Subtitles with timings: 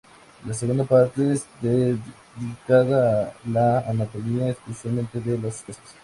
[0.47, 5.77] La segunda parte de dedica a la anatomía, especialmente de los peces.